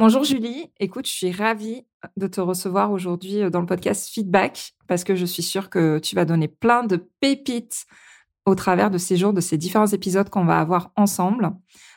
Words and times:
Bonjour 0.00 0.24
Julie, 0.24 0.72
écoute, 0.80 1.06
je 1.06 1.12
suis 1.12 1.30
ravie 1.30 1.84
de 2.16 2.26
te 2.26 2.40
recevoir 2.40 2.90
aujourd'hui 2.90 3.50
dans 3.50 3.60
le 3.60 3.66
podcast 3.66 4.08
Feedback 4.08 4.72
parce 4.88 5.04
que 5.04 5.14
je 5.14 5.26
suis 5.26 5.42
sûre 5.42 5.68
que 5.68 5.98
tu 5.98 6.16
vas 6.16 6.24
donner 6.24 6.48
plein 6.48 6.84
de 6.84 6.96
pépites 6.96 7.84
au 8.46 8.54
travers 8.54 8.90
de 8.90 8.96
ces 8.96 9.18
jours, 9.18 9.34
de 9.34 9.42
ces 9.42 9.58
différents 9.58 9.88
épisodes 9.88 10.30
qu'on 10.30 10.46
va 10.46 10.58
avoir 10.58 10.90
ensemble. 10.96 11.52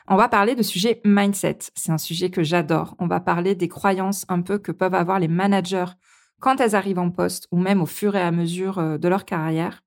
On 0.06 0.16
va 0.16 0.28
parler 0.28 0.54
de 0.54 0.62
sujet 0.62 1.00
mindset. 1.06 1.60
C'est 1.74 1.92
un 1.92 1.96
sujet 1.96 2.28
que 2.28 2.42
j'adore. 2.42 2.94
On 2.98 3.06
va 3.06 3.20
parler 3.20 3.54
des 3.54 3.68
croyances 3.68 4.26
un 4.28 4.42
peu 4.42 4.58
que 4.58 4.70
peuvent 4.70 4.92
avoir 4.92 5.18
les 5.18 5.28
managers 5.28 5.96
quand 6.40 6.60
elles 6.60 6.76
arrivent 6.76 6.98
en 6.98 7.10
poste 7.10 7.48
ou 7.52 7.58
même 7.58 7.80
au 7.80 7.86
fur 7.86 8.16
et 8.16 8.20
à 8.20 8.32
mesure 8.32 8.98
de 8.98 9.08
leur 9.08 9.24
carrière. 9.24 9.82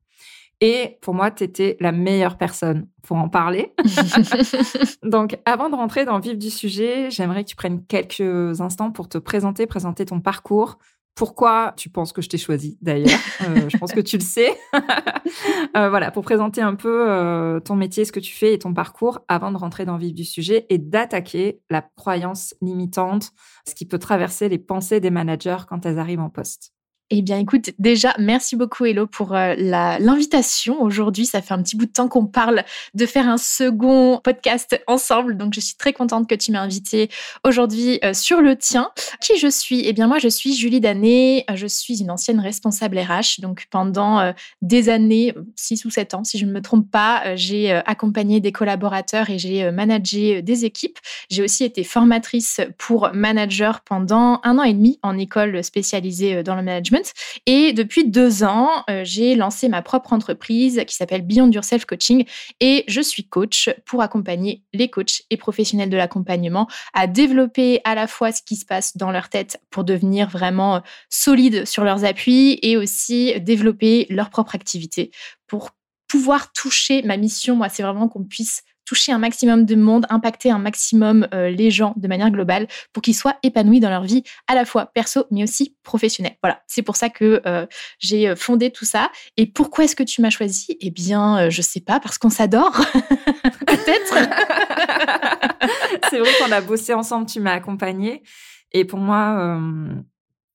Et 0.60 0.98
pour 1.02 1.14
moi, 1.14 1.30
tu 1.30 1.44
étais 1.44 1.78
la 1.80 1.92
meilleure 1.92 2.38
personne 2.38 2.88
pour 3.04 3.18
en 3.18 3.30
parler. 3.30 3.74
Donc, 5.04 5.38
avant 5.46 5.70
de 5.70 5.76
rentrer 5.76 6.04
dans 6.06 6.16
le 6.16 6.22
vif 6.24 6.38
du 6.38 6.50
sujet, 6.50 7.12
j'aimerais 7.12 7.44
que 7.44 7.50
tu 7.50 7.56
prennes 7.56 7.86
quelques 7.86 8.60
instants 8.60 8.92
pour 8.92 9.08
te 9.08 9.18
présenter, 9.20 9.68
présenter 9.68 10.06
ton 10.06 10.20
parcours. 10.20 10.80
Pourquoi 11.14 11.74
tu 11.76 11.90
penses 11.90 12.14
que 12.14 12.22
je 12.22 12.30
t'ai 12.30 12.38
choisi 12.38 12.78
d'ailleurs? 12.82 13.20
Euh, 13.42 13.70
Je 13.70 13.78
pense 13.78 13.92
que 13.92 14.02
tu 14.02 14.18
le 14.18 14.24
sais. 14.24 14.56
euh, 15.78 15.90
voilà, 15.90 16.12
pour 16.12 16.24
présenter 16.24 16.62
un 16.62 16.76
peu 16.76 17.10
euh, 17.10 17.60
ton 17.60 17.76
métier, 17.76 18.06
ce 18.06 18.12
que 18.12 18.20
tu 18.20 18.34
fais 18.34 18.54
et 18.54 18.60
ton 18.60 18.74
parcours 18.74 19.20
avant 19.28 19.52
de 19.52 19.58
rentrer 19.58 19.86
dans 19.86 19.94
le 19.94 20.02
vif 20.02 20.14
du 20.14 20.26
sujet 20.26 20.68
et 20.70 20.78
d'attaquer 20.78 21.60
la 21.72 21.82
croyance 21.82 22.54
limitante, 22.62 23.32
ce 23.68 23.74
qui 23.74 23.88
peut 23.88 23.98
traverser 24.00 24.48
les 24.48 24.60
pensées 24.60 25.00
des 25.00 25.10
managers 25.10 25.58
quand 25.68 25.86
elles 25.88 25.98
arrivent 25.98 26.20
en 26.20 26.30
poste. 26.30 26.72
Eh 27.10 27.22
bien, 27.22 27.40
écoute, 27.40 27.70
déjà, 27.80 28.14
merci 28.20 28.58
beaucoup, 28.58 28.84
Hello, 28.84 29.08
pour 29.08 29.34
euh, 29.34 29.56
l'invitation. 29.58 30.82
Aujourd'hui, 30.82 31.26
ça 31.26 31.42
fait 31.42 31.54
un 31.54 31.64
petit 31.64 31.78
bout 31.78 31.86
de 31.86 31.92
temps 31.92 32.10
qu'on 32.10 32.26
parle 32.26 32.66
de 32.96 33.06
faire 33.06 33.30
un 33.30 33.38
second 33.38 34.20
podcast 34.22 34.78
ensemble. 34.88 35.38
Donc, 35.38 35.54
je 35.54 35.62
suis 35.62 35.78
très 35.78 35.94
contente 35.94 36.28
que 36.28 36.36
tu 36.36 36.52
m'aies 36.52 36.58
invitée 36.58 37.10
aujourd'hui 37.46 38.00
euh, 38.04 38.14
sur 38.14 38.42
le 38.42 38.58
tien. 38.58 38.92
Qui 39.22 39.38
je 39.40 39.48
suis? 39.48 39.84
Eh 39.86 39.94
bien, 39.94 40.08
moi, 40.08 40.20
je 40.20 40.28
suis 40.28 40.54
Julie 40.54 40.82
Danet. 40.82 41.46
Je 41.54 41.66
suis 41.66 42.02
une 42.02 42.12
ancienne 42.12 42.42
responsable 42.42 43.00
RH. 43.00 43.40
Donc, 43.40 43.68
pendant 43.72 44.20
euh, 44.20 44.34
des 44.62 44.90
années, 44.90 45.34
6 45.56 45.86
ou 45.86 45.90
7 45.90 46.14
ans, 46.14 46.24
si 46.26 46.38
je 46.38 46.46
ne 46.46 46.52
me 46.52 46.62
trompe 46.62 46.92
pas, 46.92 47.38
j'ai 47.38 47.72
accompagné 47.72 48.42
des 48.42 48.52
collaborateurs 48.52 49.30
et 49.30 49.40
j'ai 49.40 49.72
managé 49.72 50.42
des 50.42 50.66
équipes. 50.66 51.00
J'ai 51.30 51.42
aussi 51.42 51.64
été 51.64 51.86
formatrice 51.86 52.60
pour 52.78 53.12
manager 53.14 53.80
pendant 53.80 54.42
un 54.44 54.60
an 54.60 54.64
et 54.64 54.74
demi 54.74 55.00
en 55.04 55.18
école 55.18 55.64
spécialisée 55.64 56.44
dans 56.44 56.56
le 56.58 56.64
management 56.64 56.97
et 57.46 57.74
depuis 57.74 58.08
deux 58.08 58.44
ans, 58.44 58.84
euh, 58.90 59.02
j'ai 59.04 59.36
lancé 59.36 59.70
ma 59.70 59.82
propre 59.82 60.14
entreprise 60.14 60.82
qui 60.88 60.96
s'appelle 60.96 61.22
Beyond 61.22 61.52
Yourself 61.52 61.86
Coaching 61.86 62.26
et 62.60 62.84
je 62.88 63.02
suis 63.02 63.28
coach 63.28 63.70
pour 63.86 64.02
accompagner 64.02 64.64
les 64.74 64.90
coachs 64.90 65.24
et 65.30 65.38
professionnels 65.38 65.90
de 65.90 65.98
l'accompagnement 65.98 66.68
à 66.94 67.08
développer 67.08 67.82
à 67.84 67.96
la 67.96 68.08
fois 68.08 68.32
ce 68.32 68.42
qui 68.42 68.56
se 68.56 68.66
passe 68.66 68.98
dans 68.98 69.12
leur 69.12 69.30
tête 69.30 69.60
pour 69.70 69.84
devenir 69.84 70.30
vraiment 70.30 70.82
solides 71.10 71.66
sur 71.66 71.84
leurs 71.84 72.06
appuis 72.06 72.60
et 72.62 72.78
aussi 72.78 73.40
développer 73.40 74.08
leur 74.10 74.30
propre 74.30 74.56
activité 74.56 75.12
pour 75.48 75.72
pouvoir 76.08 76.52
toucher 76.54 77.02
ma 77.04 77.18
mission. 77.18 77.56
Moi, 77.56 77.70
c'est 77.70 77.84
vraiment 77.84 78.08
qu'on 78.08 78.24
puisse 78.24 78.64
toucher 78.88 79.12
un 79.12 79.20
maximum 79.20 79.66
de 79.66 79.76
monde, 79.76 80.08
impacter 80.10 80.50
un 80.50 80.60
maximum 80.60 81.28
euh, 81.34 81.50
les 81.50 81.70
gens 81.70 81.94
de 81.98 82.08
manière 82.08 82.32
globale 82.32 82.68
pour 82.94 83.04
qu'ils 83.04 83.16
soient 83.16 83.36
épanouis 83.44 83.82
dans 83.82 83.90
leur 83.90 84.04
vie, 84.04 84.24
à 84.48 84.56
la 84.56 84.66
fois 84.66 84.88
perso 84.88 85.26
mais 85.30 85.44
aussi 85.44 85.76
professionnelle. 85.84 86.38
Voilà, 86.42 86.62
c'est 86.68 86.82
pour 86.82 86.96
ça 86.96 87.10
que 87.10 87.42
euh, 87.46 87.68
j'ai 88.00 88.30
euh, 88.30 88.36
fondé 88.36 88.72
tout 88.72 88.86
ça. 88.86 89.12
Et 89.36 89.46
pourquoi 89.46 89.84
est-ce 89.84 89.96
que 89.96 90.04
tu 90.04 90.22
m'as 90.22 90.30
choisi? 90.30 90.78
Eh 90.80 90.90
bien, 90.90 91.50
je 91.50 91.62
sais 91.62 91.82
pas, 91.82 92.00
parce 92.00 92.18
qu'on 92.18 92.30
s'adore, 92.30 92.72
peut-être. 93.68 94.16
c'est 96.10 96.20
vrai 96.20 96.32
qu'on 96.40 96.52
a 96.54 96.62
bossé 96.62 96.94
ensemble, 96.94 97.26
tu 97.26 97.42
m'as 97.42 97.54
accompagnée. 97.54 98.24
Et 98.72 98.86
pour 98.86 99.00
moi, 99.00 99.60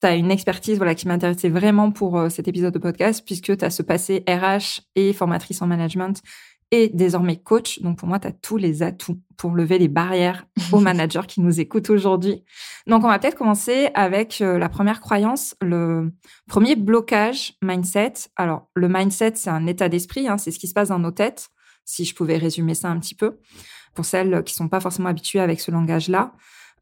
tu 0.01 0.07
as 0.07 0.15
une 0.15 0.31
expertise 0.31 0.77
voilà, 0.77 0.95
qui 0.95 1.07
m'intéressait 1.07 1.49
vraiment 1.49 1.91
pour 1.91 2.31
cet 2.31 2.47
épisode 2.47 2.73
de 2.73 2.79
podcast, 2.79 3.23
puisque 3.23 3.55
tu 3.55 3.63
as 3.65 3.69
ce 3.69 3.83
passé 3.83 4.23
RH 4.27 4.81
et 4.95 5.13
formatrice 5.13 5.61
en 5.61 5.67
management 5.67 6.21
et 6.73 6.89
désormais 6.89 7.37
coach. 7.37 7.81
Donc 7.81 7.99
pour 7.99 8.07
moi, 8.07 8.17
tu 8.17 8.27
as 8.27 8.31
tous 8.31 8.57
les 8.57 8.81
atouts 8.81 9.19
pour 9.37 9.51
lever 9.51 9.77
les 9.77 9.87
barrières 9.87 10.47
aux 10.71 10.79
managers 10.79 11.27
qui 11.27 11.39
nous 11.39 11.59
écoutent 11.59 11.91
aujourd'hui. 11.91 12.43
Donc 12.87 13.03
on 13.03 13.07
va 13.07 13.19
peut-être 13.19 13.37
commencer 13.37 13.91
avec 13.93 14.41
euh, 14.41 14.57
la 14.57 14.69
première 14.69 14.99
croyance, 14.99 15.55
le 15.61 16.11
premier 16.47 16.75
blocage 16.75 17.53
mindset. 17.61 18.13
Alors 18.37 18.69
le 18.73 18.89
mindset, 18.89 19.33
c'est 19.35 19.51
un 19.51 19.67
état 19.67 19.87
d'esprit, 19.87 20.27
hein, 20.27 20.39
c'est 20.39 20.49
ce 20.49 20.57
qui 20.57 20.67
se 20.67 20.73
passe 20.73 20.89
dans 20.89 20.97
nos 20.97 21.11
têtes, 21.11 21.49
si 21.85 22.05
je 22.05 22.15
pouvais 22.15 22.37
résumer 22.37 22.73
ça 22.73 22.89
un 22.89 22.97
petit 22.97 23.13
peu, 23.13 23.37
pour 23.93 24.05
celles 24.05 24.43
qui 24.43 24.55
sont 24.55 24.67
pas 24.67 24.79
forcément 24.79 25.09
habituées 25.09 25.41
avec 25.41 25.61
ce 25.61 25.69
langage-là. 25.69 26.33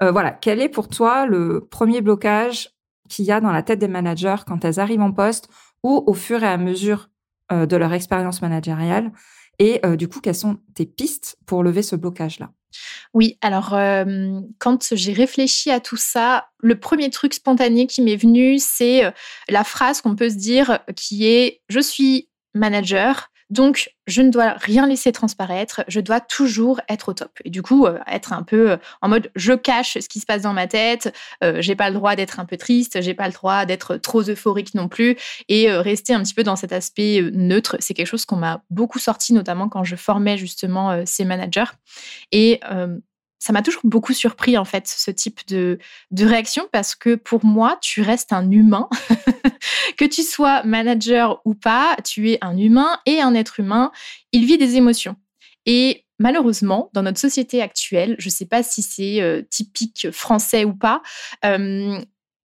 Euh, 0.02 0.12
voilà, 0.14 0.32
quel 0.32 0.62
est 0.62 0.70
pour 0.70 0.88
toi 0.88 1.26
le 1.26 1.68
premier 1.70 2.00
blocage 2.00 2.70
qu'il 3.10 3.26
y 3.26 3.32
a 3.34 3.42
dans 3.42 3.52
la 3.52 3.62
tête 3.62 3.80
des 3.80 3.90
managers 3.90 4.44
quand 4.48 4.64
elles 4.64 4.80
arrivent 4.80 5.02
en 5.02 5.12
poste 5.12 5.50
ou 5.84 6.02
au 6.08 6.14
fur 6.14 6.42
et 6.44 6.48
à 6.48 6.56
mesure 6.56 7.10
euh, 7.52 7.66
de 7.66 7.76
leur 7.76 7.92
expérience 7.92 8.42
managériale? 8.42 9.12
Et 9.62 9.80
euh, 9.86 9.96
du 9.96 10.08
coup, 10.08 10.22
quelles 10.22 10.34
sont 10.34 10.58
tes 10.74 10.88
pistes 10.88 11.38
pour 11.46 11.62
lever 11.62 11.84
ce 11.84 11.96
blocage-là? 11.96 12.50
Oui, 13.14 13.38
alors 13.42 13.76
euh, 13.76 14.40
quand 14.58 14.96
j'ai 14.96 15.14
réfléchi 15.14 15.70
à 15.70 15.80
tout 15.80 15.98
ça, 15.98 16.48
le 16.62 16.80
premier 16.80 17.12
truc 17.12 17.36
spontané 17.36 17.86
qui 17.86 18.02
m'est 18.02 18.16
venu, 18.16 18.58
c'est 18.58 19.06
euh, 19.06 19.12
la 19.50 19.64
phrase 19.64 20.02
qu'on 20.02 20.16
peut 20.16 20.32
se 20.32 20.36
dire 20.36 20.80
qui 20.96 21.28
est 21.28 21.62
je 21.70 21.80
suis 21.80 22.28
manager, 22.56 23.30
donc, 23.52 23.94
je 24.08 24.22
ne 24.22 24.30
dois 24.30 24.52
rien 24.52 24.88
laisser 24.88 25.12
transparaître, 25.12 25.84
je 25.90 26.00
dois 26.00 26.22
toujours 26.22 26.80
être 26.88 27.10
au 27.10 27.14
top. 27.14 27.32
Et 27.44 27.50
du 27.50 27.62
coup, 27.62 27.86
euh, 27.86 28.00
être 28.08 28.32
un 28.32 28.44
peu 28.44 28.72
euh, 28.72 28.78
en 29.02 29.10
mode 29.10 29.30
je 29.36 29.52
cache 29.52 29.98
ce 30.00 30.08
qui 30.08 30.22
se 30.22 30.26
passe 30.26 30.44
dans 30.44 30.54
ma 30.54 30.68
tête, 30.68 31.14
euh, 31.44 31.58
j'ai 31.62 31.76
pas 31.76 31.90
le 31.90 31.96
droit 31.96 32.16
d'être 32.16 32.40
un 32.40 32.46
peu 32.46 32.56
triste, 32.56 33.02
j'ai 33.02 33.14
pas 33.14 33.28
le 33.28 33.34
droit 33.34 33.66
d'être 33.66 33.98
trop 33.98 34.22
euphorique 34.22 34.74
non 34.74 34.88
plus 34.88 35.18
et 35.50 35.70
rester 35.70 36.14
un 36.14 36.24
petit 36.24 36.34
peu 36.34 36.44
dans 36.44 36.56
cet 36.56 36.72
aspect 36.72 37.22
neutre, 37.34 37.76
c'est 37.80 37.94
quelque 37.94 38.08
chose 38.08 38.26
qu'on 38.26 38.38
m'a 38.38 38.64
beaucoup 38.70 39.00
sorti 39.00 39.34
notamment 39.34 39.68
quand 39.68 39.84
je 39.84 39.98
formais 39.98 40.38
justement 40.38 41.06
ces 41.06 41.26
managers. 41.26 41.72
Et 42.32 42.62
ça 43.42 43.54
m'a 43.54 43.64
toujours 43.64 43.82
beaucoup 43.84 44.14
surpris 44.14 44.56
en 44.56 44.66
fait 44.66 44.88
ce 44.88 45.10
type 45.10 45.40
de, 45.48 45.80
de 46.12 46.26
réaction 46.26 46.70
parce 46.72 46.94
que 46.94 47.16
pour 47.16 47.44
moi 47.44 47.78
tu 47.82 48.02
restes 48.02 48.32
un 48.32 48.50
humain. 48.50 48.88
Que 49.98 50.06
tu 50.06 50.24
sois 50.24 50.64
manager 50.64 51.42
ou 51.46 51.54
pas 51.54 51.96
tu 52.04 52.32
es 52.32 52.40
un 52.42 52.58
humain 52.58 52.98
et 53.06 53.22
un 53.22 53.36
être 53.36 53.60
humain. 53.60 53.92
Il 54.32 54.46
vit 54.46 54.58
des 54.58 54.76
émotions. 54.76 55.16
Et 55.68 56.06
malheureusement 56.18 56.90
dans 56.94 57.04
notre 57.04 57.20
société 57.20 57.62
actuelle 57.62 58.16
je 58.18 58.28
ne 58.28 58.32
sais 58.32 58.46
pas 58.46 58.64
si 58.64 58.82
c'est 58.82 59.22
euh, 59.22 59.44
typique 59.50 60.08
français 60.12 60.66
ou 60.66 60.74
pas 60.74 61.02
euh, 61.46 62.00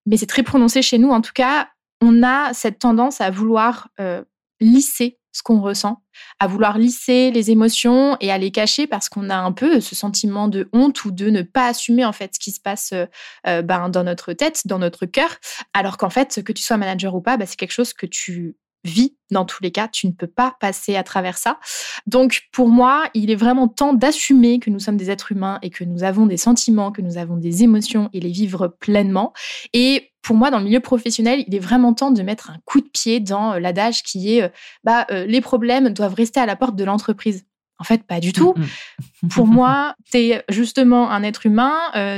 mais 0.06 0.16
c'est 0.16 0.26
très 0.26 0.42
prononcé 0.42 0.82
chez 0.82 0.98
nous. 0.98 1.10
En 1.10 1.20
tout 1.20 1.32
cas 1.34 1.70
on 2.02 2.22
a 2.22 2.52
cette 2.52 2.78
tendance 2.78 3.20
à 3.20 3.30
vouloir 3.30 3.88
euh, 4.00 4.22
lisser 4.60 5.18
ce 5.36 5.42
qu'on 5.42 5.60
ressent, 5.60 6.02
à 6.40 6.46
vouloir 6.46 6.78
lisser 6.78 7.30
les 7.30 7.50
émotions 7.50 8.16
et 8.20 8.32
à 8.32 8.38
les 8.38 8.50
cacher 8.50 8.86
parce 8.86 9.10
qu'on 9.10 9.28
a 9.28 9.36
un 9.36 9.52
peu 9.52 9.80
ce 9.80 9.94
sentiment 9.94 10.48
de 10.48 10.70
honte 10.72 11.04
ou 11.04 11.10
de 11.10 11.28
ne 11.28 11.42
pas 11.42 11.66
assumer 11.66 12.06
en 12.06 12.12
fait 12.12 12.34
ce 12.34 12.40
qui 12.40 12.52
se 12.52 12.60
passe 12.60 12.92
euh, 12.94 13.04
euh, 13.46 13.60
ben, 13.60 13.90
dans 13.90 14.02
notre 14.02 14.32
tête, 14.32 14.66
dans 14.66 14.78
notre 14.78 15.04
cœur, 15.04 15.36
alors 15.74 15.98
qu'en 15.98 16.08
fait, 16.08 16.42
que 16.42 16.52
tu 16.52 16.62
sois 16.62 16.78
manager 16.78 17.14
ou 17.14 17.20
pas, 17.20 17.36
ben, 17.36 17.46
c'est 17.46 17.56
quelque 17.56 17.72
chose 17.72 17.92
que 17.92 18.06
tu 18.06 18.56
vis 18.86 19.16
dans 19.30 19.44
tous 19.44 19.62
les 19.62 19.70
cas, 19.70 19.88
tu 19.88 20.06
ne 20.06 20.12
peux 20.12 20.26
pas 20.26 20.56
passer 20.60 20.96
à 20.96 21.02
travers 21.02 21.36
ça. 21.36 21.58
Donc 22.06 22.42
pour 22.52 22.68
moi, 22.68 23.04
il 23.14 23.30
est 23.30 23.36
vraiment 23.36 23.68
temps 23.68 23.92
d'assumer 23.92 24.58
que 24.60 24.70
nous 24.70 24.78
sommes 24.78 24.96
des 24.96 25.10
êtres 25.10 25.32
humains 25.32 25.58
et 25.62 25.70
que 25.70 25.84
nous 25.84 26.04
avons 26.04 26.26
des 26.26 26.36
sentiments, 26.36 26.92
que 26.92 27.02
nous 27.02 27.18
avons 27.18 27.36
des 27.36 27.62
émotions 27.62 28.08
et 28.12 28.20
les 28.20 28.30
vivre 28.30 28.68
pleinement. 28.68 29.32
Et 29.72 30.12
pour 30.26 30.34
moi, 30.34 30.50
dans 30.50 30.58
le 30.58 30.64
milieu 30.64 30.80
professionnel, 30.80 31.44
il 31.46 31.54
est 31.54 31.60
vraiment 31.60 31.94
temps 31.94 32.10
de 32.10 32.20
mettre 32.22 32.50
un 32.50 32.58
coup 32.64 32.80
de 32.80 32.88
pied 32.88 33.20
dans 33.20 33.52
euh, 33.52 33.60
l'adage 33.60 34.02
qui 34.02 34.36
est 34.36 34.42
euh, 34.42 34.48
bah, 34.82 35.06
euh, 35.12 35.24
les 35.24 35.40
problèmes 35.40 35.90
doivent 35.90 36.14
rester 36.14 36.40
à 36.40 36.46
la 36.46 36.56
porte 36.56 36.74
de 36.74 36.82
l'entreprise. 36.82 37.46
En 37.78 37.84
fait, 37.84 38.02
pas 38.04 38.18
du 38.18 38.32
tout. 38.32 38.54
Mm, 38.56 38.62
mm. 39.22 39.28
Pour 39.28 39.46
moi, 39.46 39.94
tu 40.10 40.18
es 40.18 40.44
justement 40.48 41.10
un 41.10 41.22
être 41.22 41.46
humain, 41.46 41.74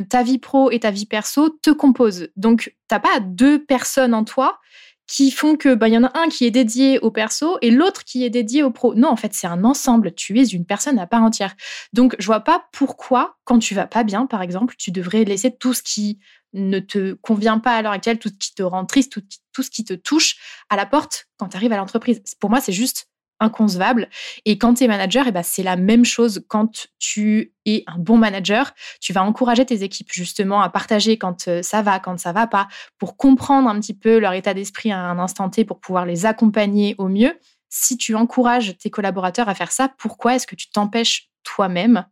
ta 0.09 0.23
vie 0.23 0.38
pro 0.38 0.70
et 0.70 0.79
ta 0.79 0.91
vie 0.91 1.05
perso 1.05 1.50
te 1.50 1.70
composent. 1.70 2.29
Donc, 2.37 2.75
t'as 2.87 3.00
pas 3.00 3.20
deux 3.20 3.62
personnes 3.65 4.15
en 4.15 4.25
toi 4.25 4.59
qui 5.08 5.31
font 5.31 5.56
que 5.56 5.75
bah 5.75 5.88
y 5.88 5.96
en 5.96 6.05
a 6.05 6.16
un 6.16 6.28
qui 6.28 6.44
est 6.44 6.50
dédié 6.50 6.99
au 7.00 7.10
perso 7.10 7.56
et 7.62 7.70
l'autre 7.70 8.05
qui 8.05 8.25
est 8.25 8.31
dédié 8.31 8.62
au 8.62 8.70
pro. 8.70 8.94
Non, 8.94 9.08
en 9.08 9.16
fait, 9.16 9.32
c'est 9.32 9.46
un 9.46 9.64
ensemble. 9.64 10.14
Tu 10.14 10.38
es 10.38 10.44
une 10.44 10.66
personne 10.66 10.99
à 10.99 11.06
part 11.06 11.22
entière. 11.22 11.56
Donc, 11.94 12.14
je 12.19 12.26
vois 12.26 12.40
pas 12.40 12.66
pourquoi, 12.72 13.38
quand 13.44 13.58
tu 13.58 13.75
vas 13.75 13.87
pas 13.87 14.05
bien, 14.05 14.26
par 14.26 14.43
exemple, 14.43 14.75
tu 14.78 14.93
devrais 14.93 15.25
laisser 15.25 15.56
tout 15.56 15.72
ce 15.72 15.82
qui 15.82 16.20
ne 16.52 16.78
te 16.78 17.14
convient 17.14 17.58
pas 17.58 17.75
à 17.75 17.82
l'heure 17.82 17.93
actuelle, 17.93 18.19
tout 18.19 18.28
ce 18.28 18.34
qui 18.34 18.55
te 18.55 18.62
rend 18.62 18.84
triste, 18.84 19.12
tout, 19.12 19.22
tout 19.52 19.62
ce 19.62 19.70
qui 19.70 19.84
te 19.84 19.94
touche 19.94 20.37
à 20.69 20.76
la 20.76 20.87
porte 20.87 21.26
quand 21.38 21.49
tu 21.49 21.56
arrives 21.56 21.72
à 21.72 21.78
l'entreprise. 21.78 22.22
Pour 22.38 22.50
moi, 22.50 22.60
c'est 22.60 22.72
juste 22.72 23.08
inconcevable. 23.40 24.08
Et 24.44 24.58
quand 24.58 24.75
tu 24.75 24.85
es 24.85 24.88
manager, 24.88 25.26
eh 25.29 25.32
ben 25.32 25.43
c'est 25.43 25.62
la 25.62 25.76
même 25.76 26.05
chose 26.05 26.44
quand 26.49 26.88
tu 26.99 27.52
es 27.67 27.85
un 27.87 27.99
bon 27.99 28.17
manager. 28.17 28.73
Tu 29.00 29.12
vas 29.12 29.23
encourager 29.23 29.64
tes 29.64 29.82
équipes 29.82 30.11
justement 30.12 30.61
à 30.61 30.69
partager 30.69 31.19
quand 31.19 31.49
euh, 31.49 31.62
ça 31.62 31.82
va, 31.82 32.00
quand 32.00 32.19
ça 32.19 32.32
va 32.32 32.46
pas, 32.46 32.69
pour 32.99 33.17
comprendre 33.17 33.69
un 33.69 33.79
petit 33.81 33.94
peu 33.94 34.19
leur 34.19 34.32
état 34.32 34.55
d'esprit 34.55 34.93
à 34.93 34.99
un 34.99 35.19
instant 35.19 35.49
T, 35.50 35.64
pour 35.64 35.81
pouvoir 35.81 36.06
les 36.06 36.26
accompagner 36.26 36.94
au 36.99 37.08
mieux. 37.08 37.38
Si 37.69 37.96
tu 37.96 38.14
encourages 38.14 38.76
tes 38.79 38.90
collaborateurs 38.90 39.49
à 39.49 39.55
faire 39.55 39.73
ça, 39.73 39.93
pourquoi 39.99 40.34
est-ce 40.34 40.46
que 40.46 40.56
tu 40.56 40.70
t'empêches 40.70 41.31
toi-même 41.43 42.06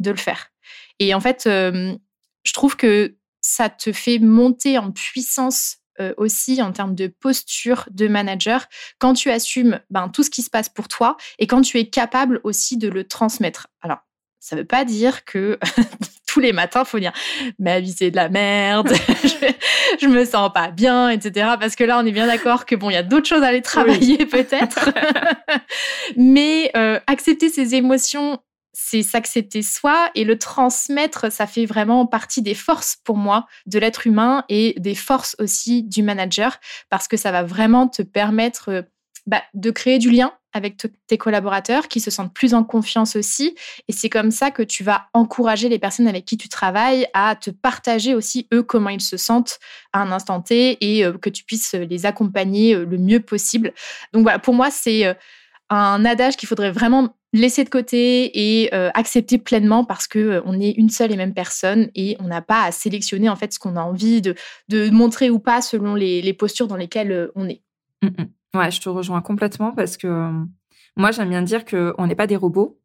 de 0.00 0.10
le 0.10 0.16
faire? 0.16 0.50
Et 0.98 1.14
en 1.14 1.20
fait, 1.20 1.46
euh, 1.46 1.96
je 2.44 2.52
trouve 2.52 2.76
que 2.76 3.16
ça 3.40 3.68
te 3.68 3.92
fait 3.92 4.18
monter 4.18 4.78
en 4.78 4.90
puissance 4.90 5.78
euh, 6.00 6.14
aussi 6.16 6.62
en 6.62 6.72
termes 6.72 6.94
de 6.94 7.06
posture 7.06 7.84
de 7.90 8.08
manager 8.08 8.66
quand 8.98 9.14
tu 9.14 9.30
assumes 9.30 9.80
ben, 9.90 10.08
tout 10.08 10.22
ce 10.22 10.30
qui 10.30 10.42
se 10.42 10.50
passe 10.50 10.68
pour 10.68 10.88
toi 10.88 11.16
et 11.38 11.46
quand 11.46 11.62
tu 11.62 11.78
es 11.78 11.88
capable 11.88 12.40
aussi 12.44 12.76
de 12.76 12.88
le 12.88 13.04
transmettre. 13.04 13.68
Alors, 13.82 13.98
ça 14.40 14.56
ne 14.56 14.60
veut 14.60 14.66
pas 14.66 14.84
dire 14.84 15.24
que 15.24 15.58
tous 16.26 16.40
les 16.40 16.52
matins, 16.52 16.82
il 16.84 16.88
faut 16.88 16.98
dire 16.98 17.12
ma 17.58 17.80
vie 17.80 17.92
c'est 17.92 18.10
de 18.10 18.16
la 18.16 18.28
merde, 18.28 18.92
je, 20.00 20.06
ne 20.06 20.12
me 20.12 20.24
sens 20.24 20.52
pas 20.52 20.70
bien, 20.70 21.10
etc. 21.10 21.54
Parce 21.58 21.74
que 21.74 21.84
là, 21.84 21.98
on 21.98 22.06
est 22.06 22.12
bien 22.12 22.26
d'accord 22.26 22.64
que 22.64 22.76
bon, 22.76 22.90
il 22.90 22.94
y 22.94 22.96
a 22.96 23.02
d'autres 23.02 23.28
choses 23.28 23.42
à 23.42 23.48
aller 23.48 23.62
travailler 23.62 24.24
peut-être. 24.26 24.90
Mais 26.16 26.70
euh, 26.76 27.00
accepter 27.06 27.48
ses 27.48 27.74
émotions 27.74 28.38
c'est 28.80 29.02
s'accepter 29.02 29.62
soi 29.62 30.08
et 30.14 30.22
le 30.22 30.38
transmettre, 30.38 31.32
ça 31.32 31.48
fait 31.48 31.66
vraiment 31.66 32.06
partie 32.06 32.42
des 32.42 32.54
forces 32.54 32.96
pour 33.02 33.16
moi 33.16 33.48
de 33.66 33.76
l'être 33.80 34.06
humain 34.06 34.44
et 34.48 34.76
des 34.78 34.94
forces 34.94 35.34
aussi 35.40 35.82
du 35.82 36.04
manager 36.04 36.60
parce 36.88 37.08
que 37.08 37.16
ça 37.16 37.32
va 37.32 37.42
vraiment 37.42 37.88
te 37.88 38.02
permettre 38.02 38.68
euh, 38.70 38.82
bah, 39.26 39.42
de 39.52 39.72
créer 39.72 39.98
du 39.98 40.12
lien 40.12 40.32
avec 40.52 40.76
tes 41.08 41.18
collaborateurs 41.18 41.88
qui 41.88 41.98
se 41.98 42.12
sentent 42.12 42.32
plus 42.32 42.54
en 42.54 42.62
confiance 42.62 43.16
aussi. 43.16 43.56
Et 43.88 43.92
c'est 43.92 44.08
comme 44.08 44.30
ça 44.30 44.52
que 44.52 44.62
tu 44.62 44.84
vas 44.84 45.08
encourager 45.12 45.68
les 45.68 45.80
personnes 45.80 46.06
avec 46.06 46.24
qui 46.24 46.36
tu 46.36 46.48
travailles 46.48 47.08
à 47.14 47.34
te 47.34 47.50
partager 47.50 48.14
aussi 48.14 48.46
eux 48.54 48.62
comment 48.62 48.90
ils 48.90 49.00
se 49.00 49.16
sentent 49.16 49.58
à 49.92 50.02
un 50.02 50.12
instant 50.12 50.40
T 50.40 50.78
et 50.80 51.04
euh, 51.04 51.18
que 51.18 51.30
tu 51.30 51.42
puisses 51.42 51.74
les 51.74 52.06
accompagner 52.06 52.74
euh, 52.76 52.84
le 52.84 52.96
mieux 52.96 53.20
possible. 53.20 53.74
Donc 54.12 54.22
voilà, 54.22 54.38
pour 54.38 54.54
moi, 54.54 54.70
c'est 54.70 55.16
un 55.68 56.04
adage 56.04 56.36
qu'il 56.36 56.48
faudrait 56.48 56.70
vraiment 56.70 57.17
laisser 57.32 57.64
de 57.64 57.68
côté 57.68 58.62
et 58.62 58.74
euh, 58.74 58.90
accepter 58.94 59.38
pleinement 59.38 59.84
parce 59.84 60.06
que 60.06 60.18
euh, 60.18 60.42
on 60.44 60.58
est 60.60 60.70
une 60.70 60.88
seule 60.88 61.12
et 61.12 61.16
même 61.16 61.34
personne 61.34 61.90
et 61.94 62.16
on 62.20 62.24
n'a 62.24 62.42
pas 62.42 62.64
à 62.64 62.72
sélectionner 62.72 63.28
en 63.28 63.36
fait 63.36 63.52
ce 63.52 63.58
qu'on 63.58 63.76
a 63.76 63.82
envie 63.82 64.22
de, 64.22 64.34
de, 64.68 64.88
montrer 64.90 65.30
ou 65.30 65.38
pas 65.38 65.60
selon 65.60 65.94
les, 65.94 66.22
les 66.22 66.32
postures 66.32 66.68
dans 66.68 66.76
lesquelles 66.76 67.12
euh, 67.12 67.32
on 67.34 67.48
est. 67.48 67.62
Mmh, 68.02 68.08
mmh. 68.08 68.58
Ouais, 68.58 68.70
je 68.70 68.80
te 68.80 68.88
rejoins 68.88 69.20
complètement 69.20 69.72
parce 69.72 69.96
que 69.96 70.30
moi 70.96 71.10
j'aime 71.10 71.28
bien 71.28 71.42
dire 71.42 71.64
que 71.64 71.94
on 71.98 72.06
n'est 72.06 72.14
pas 72.14 72.26
des 72.26 72.36
robots. 72.36 72.80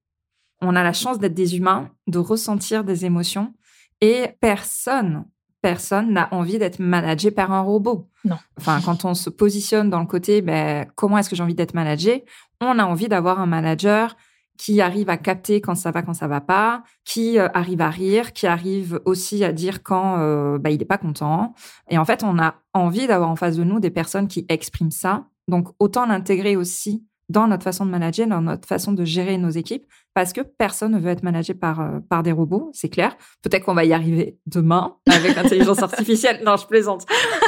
On 0.62 0.76
a 0.76 0.84
la 0.84 0.94
chance 0.94 1.20
d'être 1.20 1.34
des 1.34 1.58
humains, 1.58 1.90
de 2.08 2.20
ressentir 2.20 2.84
des 2.84 3.06
émotions 3.06 3.54
et 4.02 4.28
personne 4.40 5.26
personne 5.64 6.12
n'a 6.12 6.28
envie 6.32 6.60
d'être 6.60 6.80
managé 6.80 7.32
par 7.32 7.54
un 7.54 7.62
robot. 7.62 8.10
Non. 8.26 8.38
Enfin, 8.60 8.82
quand 8.84 9.06
on 9.06 9.14
se 9.14 9.30
positionne 9.30 9.90
dans 9.90 10.02
le 10.02 10.06
côté, 10.06 10.42
ben, 10.42 10.86
comment 10.96 11.18
est-ce 11.18 11.30
que 11.30 11.38
j'ai 11.38 11.42
envie 11.42 11.56
d'être 11.56 11.74
managé? 11.74 12.26
On 12.60 12.78
a 12.80 12.84
envie 12.84 13.08
d'avoir 13.08 13.40
un 13.40 13.46
manager 13.46 14.18
qui 14.58 14.82
arrive 14.82 15.10
à 15.10 15.18
capter 15.18 15.62
quand 15.62 15.76
ça 15.76 15.92
va, 15.92 16.02
quand 16.02 16.14
ça 16.14 16.28
va 16.28 16.42
pas, 16.42 16.84
qui 17.06 17.40
euh, 17.40 17.48
arrive 17.54 17.82
à 17.82 17.90
rire, 17.90 18.34
qui 18.34 18.48
arrive 18.48 19.00
aussi 19.06 19.44
à 19.44 19.52
dire 19.52 19.84
quand 19.84 20.20
euh, 20.20 20.58
bah, 20.58 20.70
il 20.70 20.80
n'est 20.80 20.86
pas 20.86 20.98
content. 20.98 21.54
Et 21.90 21.98
en 21.98 22.06
fait, 22.06 22.24
on 22.24 22.40
a 22.40 22.56
envie 22.74 23.08
d'avoir 23.08 23.30
en 23.30 23.36
face 23.36 23.58
de 23.58 23.64
nous 23.64 23.80
des 23.80 23.90
personnes 23.90 24.28
qui 24.28 24.46
expriment 24.50 24.92
ça. 24.92 25.26
Donc, 25.48 25.70
autant 25.80 26.06
l'intégrer 26.06 26.56
aussi 26.56 27.06
dans 27.30 27.48
notre 27.48 27.64
façon 27.64 27.86
de 27.86 27.92
manager, 27.92 28.28
dans 28.28 28.42
notre 28.42 28.68
façon 28.68 28.92
de 28.92 29.06
gérer 29.06 29.38
nos 29.38 29.50
équipes, 29.50 29.86
parce 30.14 30.34
que 30.34 30.42
personne 30.42 30.92
ne 30.92 31.00
veut 31.00 31.10
être 31.10 31.24
managé 31.24 31.54
par, 31.54 31.80
euh, 31.82 32.00
par 32.08 32.22
des 32.22 32.32
robots, 32.32 32.70
c'est 32.74 32.90
clair. 32.90 33.16
Peut-être 33.42 33.66
qu'on 33.66 33.74
va 33.74 33.86
y 33.86 33.94
arriver 33.94 34.38
demain 34.46 34.98
avec 35.10 35.36
l'intelligence 35.36 35.82
artificielle. 35.84 36.42
Non, 36.46 36.58
je 36.58 36.68
plaisante. 36.68 37.06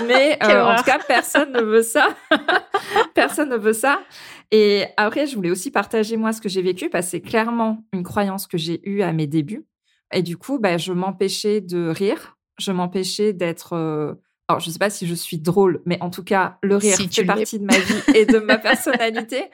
Mais 0.07 0.39
en 0.43 0.75
tout 0.75 0.83
cas, 0.83 0.99
personne 1.07 1.51
ne 1.51 1.61
veut 1.61 1.83
ça. 1.83 2.09
personne 3.13 3.49
ne 3.49 3.57
veut 3.57 3.73
ça. 3.73 3.99
Et 4.51 4.86
après, 4.97 5.27
je 5.27 5.36
voulais 5.36 5.51
aussi 5.51 5.71
partager 5.71 6.18
moi 6.18 6.33
ce 6.33 6.42
que 6.42 6.50
j'ai 6.50 6.62
vécu 6.62 6.89
parce 6.89 7.07
que 7.07 7.12
c'est 7.12 7.21
clairement 7.21 7.83
une 7.94 8.03
croyance 8.03 8.47
que 8.47 8.57
j'ai 8.57 8.88
eue 8.89 9.01
à 9.01 9.12
mes 9.13 9.27
débuts. 9.27 9.65
Et 10.13 10.21
du 10.21 10.38
coup, 10.38 10.59
bah, 10.59 10.77
je 10.77 10.94
m'empêchais 10.94 11.62
de 11.62 11.89
rire, 11.89 12.38
je 12.59 12.71
m'empêchais 12.71 13.33
d'être. 13.33 13.74
Euh, 13.74 14.13
alors, 14.47 14.59
je 14.59 14.69
ne 14.69 14.74
sais 14.74 14.80
pas 14.80 14.92
si 14.92 15.07
je 15.07 15.15
suis 15.15 15.39
drôle, 15.39 15.81
mais 15.86 15.97
en 16.01 16.12
tout 16.12 16.24
cas, 16.24 16.59
le 16.62 16.75
rire 16.75 16.95
fait 16.95 17.25
partie 17.25 17.57
de 17.57 17.65
ma 17.65 17.77
vie 17.77 18.01
et 18.13 18.27
de 18.27 18.38
ma 18.38 18.57
personnalité. 18.59 19.45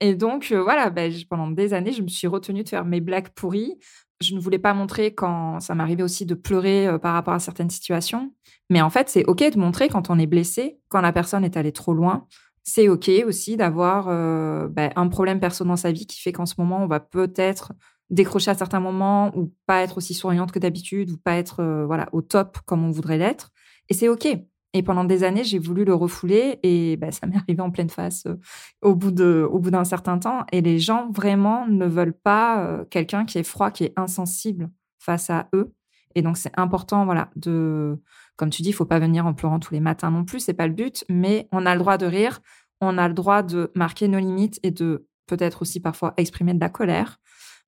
Et 0.00 0.16
donc, 0.16 0.48
euh, 0.50 0.60
voilà, 0.60 0.90
bah, 0.90 1.02
pendant 1.28 1.48
des 1.48 1.72
années, 1.72 1.92
je 1.92 2.02
me 2.02 2.08
suis 2.08 2.26
retenue 2.26 2.64
de 2.64 2.68
faire 2.68 2.84
mes 2.84 3.00
blagues 3.00 3.28
pourries. 3.28 3.78
Je 4.20 4.34
ne 4.34 4.40
voulais 4.40 4.58
pas 4.58 4.74
montrer 4.74 5.14
quand 5.14 5.60
ça 5.60 5.74
m'arrivait 5.74 6.02
aussi 6.02 6.26
de 6.26 6.34
pleurer 6.34 6.88
euh, 6.88 6.98
par 6.98 7.14
rapport 7.14 7.32
à 7.32 7.38
certaines 7.38 7.70
situations. 7.70 8.34
Mais 8.70 8.82
en 8.82 8.90
fait, 8.90 9.08
c'est 9.08 9.24
OK 9.26 9.38
de 9.38 9.58
montrer 9.58 9.88
quand 9.88 10.10
on 10.10 10.18
est 10.18 10.26
blessé, 10.26 10.78
quand 10.88 11.00
la 11.00 11.12
personne 11.12 11.44
est 11.44 11.56
allée 11.56 11.72
trop 11.72 11.94
loin, 11.94 12.26
c'est 12.62 12.88
OK 12.88 13.10
aussi 13.26 13.56
d'avoir 13.56 14.08
euh, 14.08 14.68
bah, 14.68 14.90
un 14.96 15.08
problème 15.08 15.40
perso 15.40 15.64
dans 15.64 15.76
sa 15.76 15.92
vie 15.92 16.06
qui 16.06 16.20
fait 16.20 16.32
qu'en 16.32 16.46
ce 16.46 16.54
moment, 16.58 16.82
on 16.82 16.86
va 16.86 17.00
peut-être 17.00 17.72
décrocher 18.10 18.50
à 18.50 18.54
certains 18.54 18.80
moments 18.80 19.36
ou 19.36 19.54
pas 19.66 19.82
être 19.82 19.98
aussi 19.98 20.14
souriante 20.14 20.52
que 20.52 20.58
d'habitude 20.58 21.10
ou 21.10 21.16
pas 21.16 21.36
être 21.36 21.60
euh, 21.60 21.86
voilà 21.86 22.08
au 22.12 22.22
top 22.22 22.58
comme 22.66 22.84
on 22.84 22.90
voudrait 22.90 23.18
l'être. 23.18 23.50
Et 23.88 23.94
c'est 23.94 24.08
OK. 24.08 24.26
Et 24.72 24.84
pendant 24.84 25.02
des 25.02 25.24
années, 25.24 25.42
j'ai 25.42 25.58
voulu 25.58 25.84
le 25.84 25.94
refouler 25.94 26.60
et 26.62 26.96
bah, 26.96 27.10
ça 27.10 27.26
m'est 27.26 27.36
arrivé 27.36 27.60
en 27.60 27.70
pleine 27.70 27.90
face 27.90 28.26
euh, 28.26 28.36
au 28.82 28.94
bout 28.94 29.20
au 29.20 29.58
bout 29.58 29.70
d'un 29.70 29.84
certain 29.84 30.18
temps. 30.18 30.44
Et 30.52 30.60
les 30.60 30.78
gens 30.78 31.10
vraiment 31.10 31.66
ne 31.66 31.86
veulent 31.86 32.16
pas 32.16 32.84
quelqu'un 32.90 33.24
qui 33.24 33.38
est 33.38 33.42
froid, 33.42 33.70
qui 33.70 33.84
est 33.84 33.92
insensible 33.96 34.70
face 34.98 35.30
à 35.30 35.48
eux. 35.54 35.72
Et 36.14 36.22
donc 36.22 36.36
c'est 36.36 36.52
important, 36.56 37.04
voilà, 37.04 37.30
de 37.36 37.98
comme 38.40 38.48
tu 38.48 38.62
dis, 38.62 38.70
il 38.70 38.72
faut 38.72 38.86
pas 38.86 38.98
venir 38.98 39.26
en 39.26 39.34
pleurant 39.34 39.60
tous 39.60 39.74
les 39.74 39.80
matins 39.80 40.10
non 40.10 40.24
plus, 40.24 40.40
c'est 40.40 40.54
pas 40.54 40.66
le 40.66 40.72
but, 40.72 41.04
mais 41.10 41.46
on 41.52 41.66
a 41.66 41.74
le 41.74 41.78
droit 41.78 41.98
de 41.98 42.06
rire, 42.06 42.40
on 42.80 42.96
a 42.96 43.06
le 43.06 43.12
droit 43.12 43.42
de 43.42 43.70
marquer 43.74 44.08
nos 44.08 44.18
limites 44.18 44.58
et 44.62 44.70
de 44.70 45.06
peut-être 45.26 45.60
aussi 45.60 45.78
parfois 45.78 46.14
exprimer 46.16 46.54
de 46.54 46.60
la 46.60 46.70
colère 46.70 47.20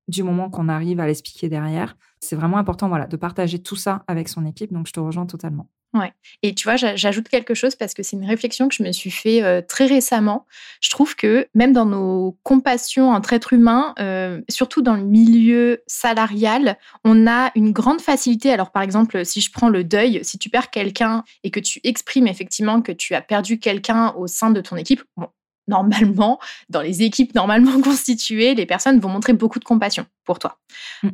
du 0.08 0.22
moment 0.22 0.48
qu'on 0.48 0.70
arrive 0.70 0.98
à 0.98 1.06
l'expliquer 1.06 1.50
derrière. 1.50 1.98
C'est 2.20 2.36
vraiment 2.36 2.56
important 2.56 2.88
de 2.88 3.16
partager 3.18 3.62
tout 3.62 3.76
ça 3.76 4.02
avec 4.08 4.30
son 4.30 4.46
équipe, 4.46 4.72
donc 4.72 4.86
je 4.86 4.94
te 4.94 5.00
rejoins 5.00 5.26
totalement. 5.26 5.68
Ouais. 5.94 6.12
Et 6.42 6.54
tu 6.54 6.64
vois, 6.64 6.76
j'ajoute 6.76 7.28
quelque 7.28 7.52
chose 7.52 7.76
parce 7.76 7.92
que 7.92 8.02
c'est 8.02 8.16
une 8.16 8.24
réflexion 8.24 8.68
que 8.68 8.74
je 8.74 8.82
me 8.82 8.92
suis 8.92 9.10
fait 9.10 9.42
euh, 9.42 9.60
très 9.60 9.84
récemment. 9.84 10.46
Je 10.80 10.88
trouve 10.88 11.14
que 11.16 11.46
même 11.54 11.74
dans 11.74 11.84
nos 11.84 12.38
compassions 12.42 13.10
entre 13.10 13.34
êtres 13.34 13.52
humains, 13.52 13.94
euh, 13.98 14.40
surtout 14.48 14.80
dans 14.80 14.94
le 14.94 15.04
milieu 15.04 15.82
salarial, 15.86 16.78
on 17.04 17.26
a 17.26 17.50
une 17.56 17.72
grande 17.72 18.00
facilité. 18.00 18.50
Alors, 18.50 18.70
par 18.70 18.82
exemple, 18.82 19.26
si 19.26 19.42
je 19.42 19.52
prends 19.52 19.68
le 19.68 19.84
deuil, 19.84 20.20
si 20.22 20.38
tu 20.38 20.48
perds 20.48 20.70
quelqu'un 20.70 21.24
et 21.44 21.50
que 21.50 21.60
tu 21.60 21.78
exprimes 21.84 22.26
effectivement 22.26 22.80
que 22.80 22.92
tu 22.92 23.14
as 23.14 23.20
perdu 23.20 23.58
quelqu'un 23.58 24.14
au 24.16 24.26
sein 24.26 24.50
de 24.50 24.62
ton 24.62 24.76
équipe, 24.76 25.02
bon, 25.18 25.28
normalement, 25.68 26.40
dans 26.70 26.80
les 26.80 27.02
équipes 27.02 27.34
normalement 27.34 27.80
constituées, 27.82 28.54
les 28.54 28.66
personnes 28.66 28.98
vont 28.98 29.10
montrer 29.10 29.34
beaucoup 29.34 29.58
de 29.58 29.64
compassion 29.64 30.06
pour 30.24 30.38
toi. 30.38 30.58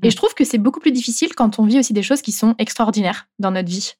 Et 0.02 0.10
je 0.10 0.16
trouve 0.16 0.34
que 0.34 0.44
c'est 0.44 0.58
beaucoup 0.58 0.80
plus 0.80 0.92
difficile 0.92 1.34
quand 1.34 1.58
on 1.58 1.64
vit 1.64 1.80
aussi 1.80 1.92
des 1.92 2.02
choses 2.02 2.22
qui 2.22 2.32
sont 2.32 2.54
extraordinaires 2.58 3.26
dans 3.38 3.50
notre 3.50 3.68
vie 3.68 3.94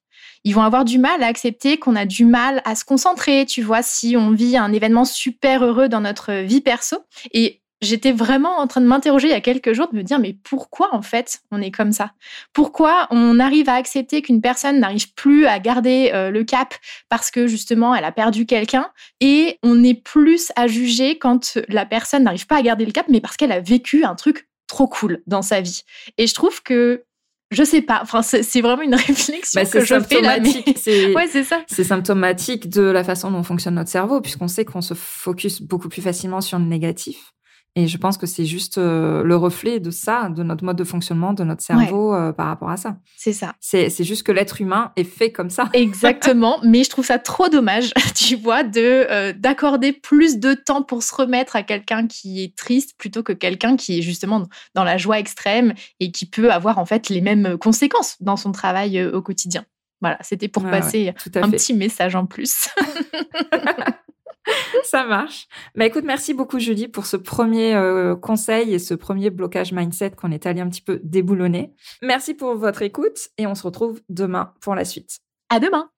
ils 0.45 0.55
vont 0.55 0.63
avoir 0.63 0.85
du 0.85 0.99
mal 0.99 1.23
à 1.23 1.27
accepter 1.27 1.79
qu'on 1.79 1.97
a 1.97 2.05
du 2.05 2.25
mal 2.25 2.63
à 2.65 2.75
se 2.75 2.85
concentrer, 2.85 3.47
tu 3.47 3.63
vois, 3.63 3.83
si 3.83 4.17
on 4.17 4.31
vit 4.31 4.57
un 4.57 4.73
événement 4.73 5.05
super 5.05 5.65
heureux 5.65 5.89
dans 5.89 6.01
notre 6.01 6.33
vie 6.33 6.61
perso. 6.61 6.97
Et 7.33 7.61
j'étais 7.81 8.13
vraiment 8.13 8.59
en 8.59 8.67
train 8.67 8.81
de 8.81 8.87
m'interroger 8.87 9.29
il 9.29 9.33
y 9.33 9.35
a 9.35 9.41
quelques 9.41 9.73
jours, 9.73 9.89
de 9.93 9.97
me 9.97 10.03
dire, 10.03 10.19
mais 10.19 10.37
pourquoi 10.43 10.95
en 10.95 11.03
fait 11.03 11.41
on 11.51 11.61
est 11.61 11.71
comme 11.71 11.93
ça? 11.93 12.13
Pourquoi 12.53 13.07
on 13.11 13.39
arrive 13.39 13.69
à 13.69 13.75
accepter 13.75 14.23
qu'une 14.23 14.41
personne 14.41 14.81
n'arrive 14.81 15.13
plus 15.15 15.47
à 15.47 15.59
garder 15.59 16.11
euh, 16.13 16.31
le 16.31 16.45
cap 16.45 16.75
parce 17.09 17.31
que 17.31 17.47
justement 17.47 17.95
elle 17.95 18.05
a 18.05 18.13
perdu 18.13 18.47
quelqu'un 18.47 18.91
et 19.21 19.59
on 19.63 19.83
est 19.85 19.95
plus 19.95 20.53
à 20.57 20.67
juger 20.67 21.19
quand 21.19 21.59
la 21.69 21.87
personne 21.87 22.25
n'arrive 22.25 22.47
pas 22.47 22.57
à 22.57 22.63
garder 22.63 22.85
le 22.85 22.93
cap, 22.93 23.07
mais 23.09 23.21
parce 23.21 23.37
qu'elle 23.37 23.53
a 23.53 23.61
vécu 23.61 24.05
un 24.05 24.15
truc 24.15 24.49
trop 24.67 24.89
cool 24.89 25.23
dans 25.27 25.43
sa 25.43 25.61
vie? 25.61 25.83
Et 26.19 26.27
je 26.27 26.35
trouve 26.35 26.63
que 26.63 27.05
je 27.51 27.65
sais 27.65 27.83
pas. 27.83 28.01
Enfin, 28.03 28.23
c'est 28.23 28.61
vraiment 28.61 28.83
une 28.83 28.95
réflexion 28.95 29.61
bah, 29.61 29.69
que 29.69 29.81
je 29.85 30.01
fais 30.01 30.21
là. 30.21 30.39
C'est 30.77 31.15
ouais, 31.15 31.27
c'est 31.29 31.45
ça. 31.45 31.63
C'est 31.67 31.85
symptomatique 31.85 32.69
de 32.69 32.83
la 32.83 33.05
façon 33.05 33.31
dont 33.31 33.43
fonctionne 33.43 33.75
notre 33.75 33.91
cerveau, 33.91 34.21
puisqu'on 34.21 34.49
sait 34.49 34.65
qu'on 34.65 34.81
se 34.81 34.95
focus 34.95 35.63
beaucoup 35.63 35.89
plus 35.89 36.03
facilement 36.03 36.41
sur 36.41 36.59
le 36.59 36.65
négatif. 36.65 37.33
Et 37.79 37.87
je 37.87 37.97
pense 37.97 38.19
que 38.19 38.27
c'est 38.27 38.45
juste 38.45 38.77
euh, 38.77 39.23
le 39.23 39.37
reflet 39.37 39.79
de 39.79 39.93
ça, 39.93 40.31
de 40.31 40.43
notre 40.43 40.65
mode 40.65 40.77
de 40.77 40.83
fonctionnement, 40.83 41.33
de 41.33 41.45
notre 41.45 41.63
cerveau 41.63 42.13
euh, 42.13 42.33
par 42.33 42.49
rapport 42.49 42.71
à 42.71 42.77
ça. 42.77 42.97
C'est 43.17 43.33
ça. 43.33 43.55
C'est 43.61 44.03
juste 44.03 44.25
que 44.25 44.33
l'être 44.33 44.61
humain 44.61 44.91
est 44.97 45.05
fait 45.05 45.31
comme 45.31 45.49
ça. 45.49 45.71
Exactement. 45.75 46.59
mais 46.65 46.83
je 46.83 46.91
trouve 46.91 47.07
ça 47.07 47.21
trop 47.21 47.49
dommage, 47.49 47.93
tu 48.17 48.35
vois, 48.35 48.65
de 48.65 49.07
euh, 49.09 49.33
d'accorder 49.33 49.93
plus 49.93 50.39
de 50.41 50.55
temps 50.55 50.83
pour 50.83 51.05
se 51.05 51.15
remettre 51.15 51.55
à 51.55 51.63
quelqu'un 51.63 52.09
qui 52.09 52.43
est 52.43 52.57
triste 52.57 52.97
plutôt 52.99 53.23
que 53.23 53.33
quelqu'un 53.33 53.77
qui 53.77 54.01
est 54.01 54.03
justement 54.03 54.43
dans 54.75 54.83
la 54.83 54.97
joie 54.97 55.21
extrême 55.21 55.73
et 56.01 56.11
qui 56.11 56.27
peut 56.27 56.51
avoir 56.51 56.79
en 56.79 56.85
fait 56.85 57.09
les 57.11 57.21
mêmes 57.21 57.59
conséquences 57.59 58.17
dans 58.19 58.37
son 58.37 58.51
travail 58.51 59.01
au 59.05 59.23
quotidien. 59.23 59.65
Voilà, 60.01 60.19
c'était 60.23 60.49
pour 60.49 60.65
passer 60.65 61.15
un 61.37 61.51
petit 61.51 61.75
message 61.75 62.17
en 62.17 62.27
plus. 62.27 62.71
Ça 64.85 65.05
marche. 65.05 65.49
Bah 65.75 65.87
écoute, 65.87 66.05
merci 66.05 66.35
beaucoup 66.35 66.59
Julie 66.59 66.89
pour 66.89 67.07
ce 67.07 67.17
premier 67.17 67.75
euh, 67.75 68.17
conseil 68.17 68.75
et 68.75 68.79
ce 68.79 68.95
premier 68.95 69.31
blocage 69.31 69.73
mindset 69.73 70.13
qu'on 70.13 70.31
est 70.31 70.47
allé 70.47 70.61
un 70.61 70.69
petit 70.69 70.83
peu 70.83 71.01
déboulonner. 71.03 71.73
Merci 72.03 72.35
pour 72.35 72.57
votre 72.57 72.83
écoute 72.83 73.29
et 73.39 73.47
on 73.47 73.55
se 73.55 73.63
retrouve 73.63 74.01
demain 74.09 74.55
pour 74.61 74.75
la 74.75 74.85
suite. 74.85 75.19
À 75.51 75.61
demain. 75.61 75.91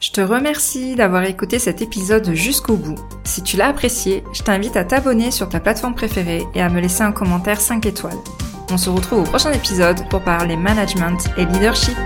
Je 0.00 0.10
te 0.10 0.20
remercie 0.20 0.96
d'avoir 0.96 1.22
écouté 1.24 1.60
cet 1.60 1.80
épisode 1.80 2.32
jusqu'au 2.34 2.76
bout. 2.76 2.98
Si 3.22 3.40
tu 3.42 3.56
l'as 3.56 3.68
apprécié, 3.68 4.24
je 4.32 4.42
t'invite 4.42 4.76
à 4.76 4.84
t'abonner 4.84 5.30
sur 5.30 5.48
ta 5.48 5.60
plateforme 5.60 5.94
préférée 5.94 6.42
et 6.54 6.60
à 6.60 6.68
me 6.68 6.80
laisser 6.80 7.02
un 7.02 7.12
commentaire 7.12 7.60
5 7.60 7.86
étoiles. 7.86 8.18
On 8.72 8.78
se 8.78 8.90
retrouve 8.90 9.20
au 9.20 9.24
prochain 9.24 9.52
épisode 9.52 10.08
pour 10.08 10.22
parler 10.22 10.56
management 10.56 11.18
et 11.36 11.44
leadership. 11.44 11.96